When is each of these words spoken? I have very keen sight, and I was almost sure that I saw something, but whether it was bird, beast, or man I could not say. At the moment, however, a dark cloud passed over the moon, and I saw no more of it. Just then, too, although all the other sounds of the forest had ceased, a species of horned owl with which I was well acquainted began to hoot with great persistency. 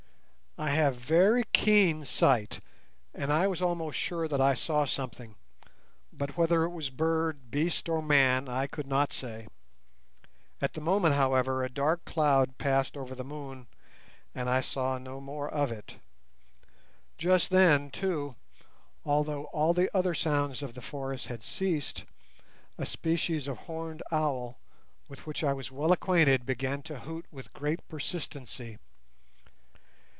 I 0.57 0.69
have 0.71 0.95
very 0.97 1.43
keen 1.53 2.03
sight, 2.03 2.59
and 3.15 3.31
I 3.31 3.47
was 3.47 3.61
almost 3.61 3.97
sure 3.97 4.27
that 4.27 4.41
I 4.41 4.53
saw 4.53 4.85
something, 4.85 5.35
but 6.13 6.35
whether 6.37 6.63
it 6.65 6.69
was 6.69 6.89
bird, 6.89 7.49
beast, 7.49 7.87
or 7.87 8.01
man 8.01 8.49
I 8.49 8.67
could 8.67 8.85
not 8.85 9.13
say. 9.13 9.47
At 10.61 10.73
the 10.73 10.81
moment, 10.81 11.15
however, 11.15 11.63
a 11.63 11.69
dark 11.69 12.03
cloud 12.05 12.57
passed 12.59 12.95
over 12.97 13.15
the 13.15 13.23
moon, 13.23 13.67
and 14.35 14.49
I 14.49 14.59
saw 14.61 14.97
no 14.99 15.19
more 15.21 15.49
of 15.49 15.71
it. 15.71 15.95
Just 17.17 17.49
then, 17.49 17.89
too, 17.89 18.35
although 19.05 19.45
all 19.45 19.73
the 19.73 19.89
other 19.97 20.13
sounds 20.13 20.61
of 20.61 20.73
the 20.75 20.81
forest 20.81 21.27
had 21.27 21.41
ceased, 21.41 22.03
a 22.77 22.85
species 22.85 23.47
of 23.47 23.57
horned 23.59 24.03
owl 24.11 24.59
with 25.07 25.25
which 25.25 25.43
I 25.45 25.53
was 25.53 25.71
well 25.71 25.91
acquainted 25.93 26.45
began 26.45 26.83
to 26.83 26.99
hoot 26.99 27.25
with 27.31 27.53
great 27.53 27.87
persistency. 27.87 28.77